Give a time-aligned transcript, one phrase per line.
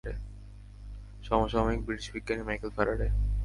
[1.23, 3.07] সমসাময়িক ব্রিটিশ বিজ্ঞানী Michael Faraday.